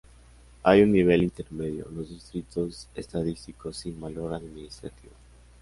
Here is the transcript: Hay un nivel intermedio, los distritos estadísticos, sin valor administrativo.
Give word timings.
Hay 0.63 0.81
un 0.81 0.91
nivel 0.93 1.21
intermedio, 1.21 1.85
los 1.93 2.09
distritos 2.09 2.87
estadísticos, 2.95 3.77
sin 3.77 4.01
valor 4.01 4.33
administrativo. 4.33 5.11